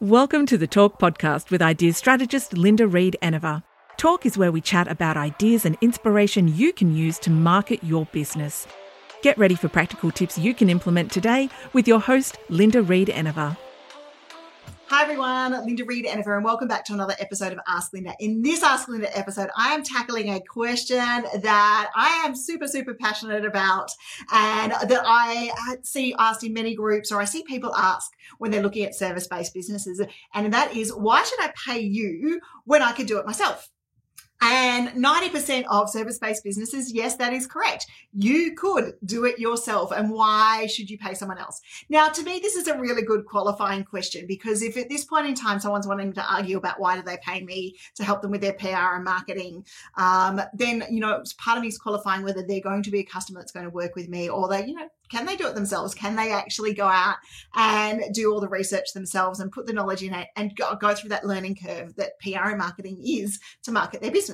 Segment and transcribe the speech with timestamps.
[0.00, 3.64] Welcome to the Talk Podcast with ideas strategist Linda Reed Enever.
[3.96, 8.06] Talk is where we chat about ideas and inspiration you can use to market your
[8.12, 8.68] business.
[9.22, 13.56] Get ready for practical tips you can implement today with your host, Linda Reed Enever.
[14.90, 18.14] Hi everyone, Linda Reed Enever, and welcome back to another episode of Ask Linda.
[18.20, 22.94] In this Ask Linda episode, I am tackling a question that I am super, super
[22.94, 23.90] passionate about
[24.32, 25.52] and that I
[25.82, 29.52] see asked in many groups or I see people ask when they're looking at service-based
[29.52, 30.00] businesses.
[30.32, 33.68] And that is, why should I pay you when I could do it myself?
[34.40, 37.86] And 90% of service based businesses, yes, that is correct.
[38.12, 39.90] You could do it yourself.
[39.90, 41.60] And why should you pay someone else?
[41.88, 45.26] Now, to me, this is a really good qualifying question because if at this point
[45.26, 48.30] in time someone's wanting to argue about why do they pay me to help them
[48.30, 49.64] with their PR and marketing,
[49.96, 53.04] um, then, you know, part of me is qualifying whether they're going to be a
[53.04, 55.54] customer that's going to work with me or they, you know, can they do it
[55.54, 55.94] themselves?
[55.94, 57.16] Can they actually go out
[57.56, 60.94] and do all the research themselves and put the knowledge in it and go, go
[60.94, 64.27] through that learning curve that PR and marketing is to market their business?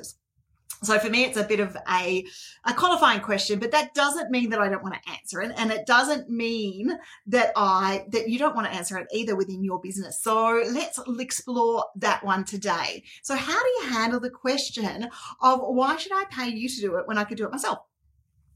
[0.83, 2.25] So for me, it's a bit of a,
[2.67, 5.53] a qualifying question, but that doesn't mean that I don't want to answer it.
[5.57, 6.93] And it doesn't mean
[7.29, 10.23] that I, that you don't want to answer it either within your business.
[10.23, 13.05] So let's explore that one today.
[13.23, 15.09] So how do you handle the question
[15.41, 17.79] of why should I pay you to do it when I could do it myself?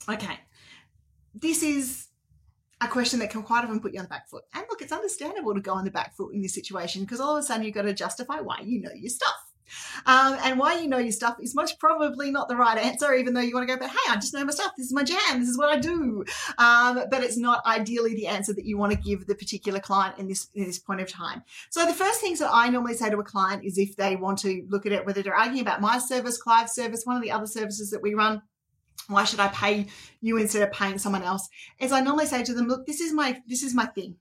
[0.08, 0.38] Okay.
[1.34, 2.08] This is
[2.80, 4.44] a question that can quite often put you on the back foot.
[4.54, 7.36] And look, it's understandable to go on the back foot in this situation because all
[7.36, 9.47] of a sudden you've got to justify why you know your stuff.
[10.06, 13.34] Um, and why you know your stuff is most probably not the right answer, even
[13.34, 14.72] though you want to go, but hey, I just know my stuff.
[14.76, 15.40] This is my jam.
[15.40, 16.24] This is what I do.
[16.58, 20.18] Um, but it's not ideally the answer that you want to give the particular client
[20.18, 21.42] in this, in this point of time.
[21.70, 24.38] So the first things that I normally say to a client is if they want
[24.40, 27.30] to look at it, whether they're arguing about my service, Clive's service, one of the
[27.30, 28.42] other services that we run,
[29.08, 29.86] why should I pay
[30.20, 31.48] you instead of paying someone else?
[31.80, 34.16] As I normally say to them, look, this is my this is my thing.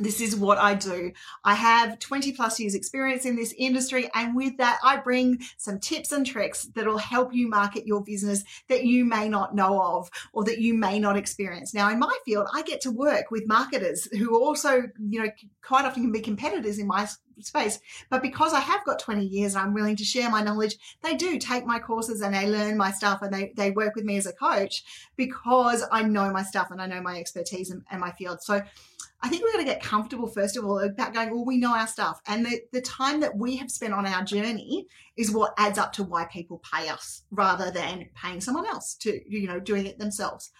[0.00, 1.12] This is what I do.
[1.44, 4.10] I have 20 plus years experience in this industry.
[4.14, 8.02] And with that, I bring some tips and tricks that will help you market your
[8.02, 11.74] business that you may not know of or that you may not experience.
[11.74, 15.30] Now, in my field, I get to work with marketers who also, you know,
[15.62, 17.06] quite often can be competitors in my
[17.40, 17.78] space.
[18.08, 21.14] But because I have got 20 years and I'm willing to share my knowledge, they
[21.14, 24.16] do take my courses and they learn my stuff and they, they work with me
[24.16, 24.82] as a coach
[25.16, 28.42] because I know my stuff and I know my expertise and, and my field.
[28.42, 28.62] So
[29.22, 31.74] I think we're going to get comfortable, first of all, about going, well, we know
[31.76, 32.20] our stuff.
[32.26, 34.86] And the, the time that we have spent on our journey
[35.16, 39.20] is what adds up to why people pay us rather than paying someone else to,
[39.28, 40.52] you know, doing it themselves.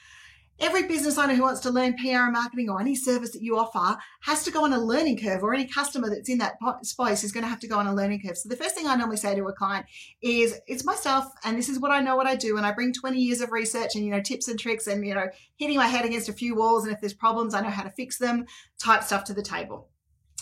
[0.61, 3.57] Every business owner who wants to learn PR and marketing or any service that you
[3.57, 7.25] offer has to go on a learning curve, or any customer that's in that space
[7.25, 8.37] is going to have to go on a learning curve.
[8.37, 9.87] So, the first thing I normally say to a client
[10.21, 12.59] is, It's my stuff, and this is what I know what I do.
[12.59, 15.15] And I bring 20 years of research and, you know, tips and tricks and, you
[15.15, 16.85] know, hitting my head against a few walls.
[16.85, 18.45] And if there's problems, I know how to fix them
[18.79, 19.89] type stuff to the table.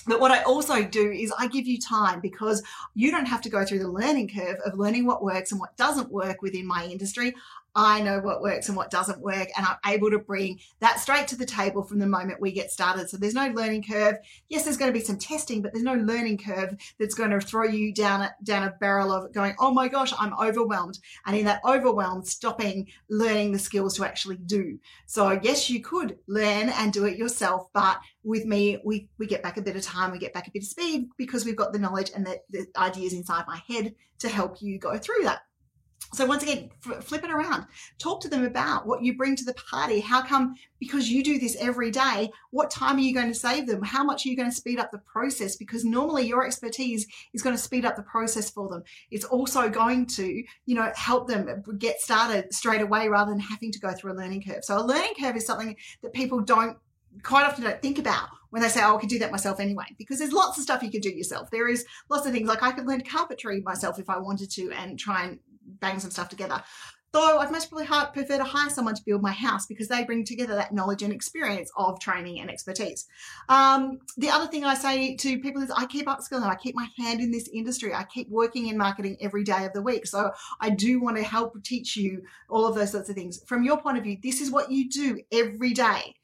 [0.09, 2.63] But what I also do is I give you time because
[2.95, 5.77] you don't have to go through the learning curve of learning what works and what
[5.77, 7.35] doesn't work within my industry.
[7.75, 11.29] I know what works and what doesn't work, and I'm able to bring that straight
[11.29, 13.09] to the table from the moment we get started.
[13.09, 14.17] So there's no learning curve.
[14.49, 17.41] Yes, there's going to be some testing, but there's no learning curve that's going to
[17.41, 20.99] throw you down a, down a barrel of going, oh my gosh, I'm overwhelmed.
[21.27, 24.79] And in that overwhelm, stopping learning the skills to actually do.
[25.07, 29.43] So yes, you could learn and do it yourself, but with me, we, we get
[29.43, 31.73] back a bit of time, we get back a bit of speed because we've got
[31.73, 35.41] the knowledge and the, the ideas inside my head to help you go through that.
[36.15, 37.67] So once again, flip it around.
[37.99, 40.01] Talk to them about what you bring to the party.
[40.01, 43.67] How come, because you do this every day, what time are you going to save
[43.67, 43.83] them?
[43.83, 45.57] How much are you going to speed up the process?
[45.57, 48.83] Because normally your expertise is going to speed up the process for them.
[49.11, 53.71] It's also going to, you know, help them get started straight away rather than having
[53.73, 54.65] to go through a learning curve.
[54.65, 56.79] So a learning curve is something that people don't
[57.23, 59.85] quite often don't think about when they say, oh, I could do that myself anyway,
[59.99, 61.51] because there's lots of stuff you could do yourself.
[61.51, 64.71] There is lots of things like I could learn carpentry myself if I wanted to
[64.73, 65.39] and try and
[65.81, 66.63] bang some stuff together.
[67.11, 70.25] Though I'd much probably prefer to hire someone to build my house because they bring
[70.25, 73.07] together that knowledge and experience of training and expertise.
[73.49, 76.47] Um, the other thing I say to people is I keep upskilling.
[76.47, 77.95] I keep my hand in this industry.
[77.95, 80.07] I keep working in marketing every day of the week.
[80.07, 83.43] So I do want to help teach you all of those sorts of things.
[83.47, 86.15] From your point of view, this is what you do every day.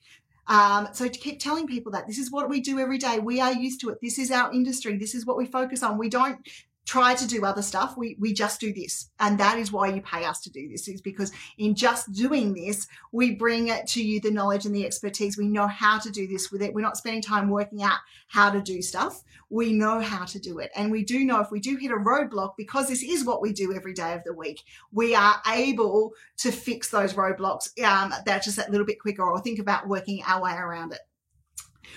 [0.48, 3.20] Um, so to keep telling people that this is what we do every day.
[3.20, 3.98] We are used to it.
[4.02, 4.98] This is our industry.
[4.98, 5.96] This is what we focus on.
[5.96, 6.46] We don't
[6.84, 7.96] try to do other stuff.
[7.96, 9.10] We, we just do this.
[9.18, 12.52] And that is why you pay us to do this is because in just doing
[12.52, 15.38] this, we bring it to you the knowledge and the expertise.
[15.38, 16.74] We know how to do this with it.
[16.74, 17.98] We're not spending time working out
[18.28, 19.22] how to do stuff.
[19.48, 20.70] We know how to do it.
[20.76, 23.52] And we do know if we do hit a roadblock, because this is what we
[23.52, 28.42] do every day of the week, we are able to fix those roadblocks um, that
[28.42, 31.00] just that little bit quicker or think about working our way around it.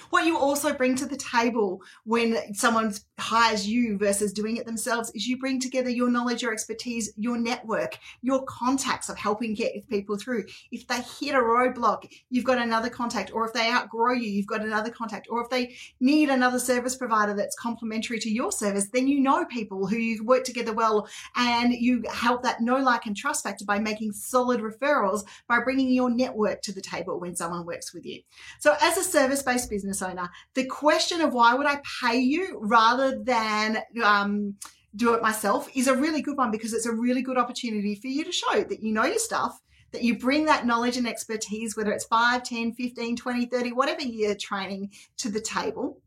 [0.09, 5.11] What you also bring to the table when someone hires you versus doing it themselves
[5.11, 9.87] is you bring together your knowledge, your expertise, your network, your contacts of helping get
[9.89, 10.45] people through.
[10.71, 14.47] If they hit a roadblock, you've got another contact, or if they outgrow you, you've
[14.47, 18.89] got another contact, or if they need another service provider that's complementary to your service,
[18.93, 23.05] then you know people who you work together well and you help that know, like,
[23.05, 27.35] and trust factor by making solid referrals by bringing your network to the table when
[27.35, 28.21] someone works with you.
[28.59, 32.59] So, as a service based business owner, the question of why would I pay you
[32.61, 34.55] rather than um,
[34.95, 38.07] do it myself is a really good one because it's a really good opportunity for
[38.07, 39.59] you to show that you know your stuff
[39.91, 44.01] that you bring that knowledge and expertise, whether it's 5, 10, 15, 20, 30, whatever
[44.01, 46.01] year training to the table.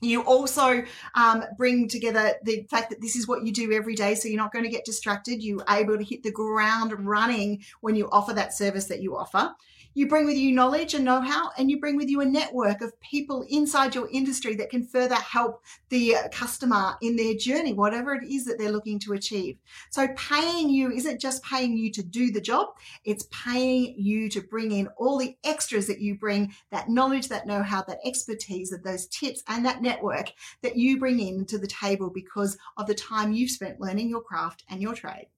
[0.00, 0.84] You also
[1.14, 4.36] um, bring together the fact that this is what you do every day, so you're
[4.36, 5.42] not going to get distracted.
[5.42, 9.54] You're able to hit the ground running when you offer that service that you offer.
[9.94, 12.82] You bring with you knowledge and know how, and you bring with you a network
[12.82, 18.14] of people inside your industry that can further help the customer in their journey, whatever
[18.14, 19.58] it is that they're looking to achieve.
[19.90, 22.68] So, paying you isn't just paying you to do the job,
[23.04, 27.48] it's paying you to bring in all the extras that you bring that knowledge, that
[27.48, 30.32] know how, that expertise, that those tips, and that network
[30.62, 34.20] that you bring in to the table because of the time you've spent learning your
[34.20, 35.28] craft and your trade.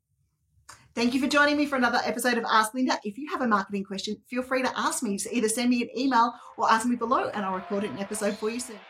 [0.95, 2.99] Thank you for joining me for another episode of Ask Linda.
[3.05, 5.19] If you have a marketing question, feel free to ask me.
[5.19, 8.37] So either send me an email or ask me below, and I'll record an episode
[8.37, 8.81] for you soon.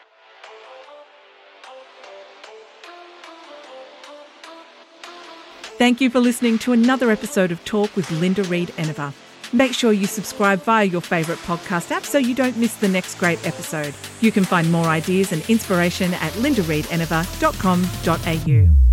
[5.76, 9.12] Thank you for listening to another episode of Talk with Linda Reed Enever.
[9.52, 13.16] Make sure you subscribe via your favourite podcast app so you don't miss the next
[13.16, 13.94] great episode.
[14.20, 18.89] You can find more ideas and inspiration at lindareedenever.com.au.